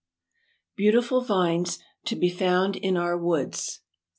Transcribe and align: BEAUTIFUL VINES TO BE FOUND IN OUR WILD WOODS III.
BEAUTIFUL 0.77 1.21
VINES 1.25 1.77
TO 2.05 2.15
BE 2.15 2.31
FOUND 2.31 2.75
IN 2.75 2.97
OUR 2.97 3.15
WILD 3.15 3.49
WOODS 3.49 3.81
III. 3.83 3.97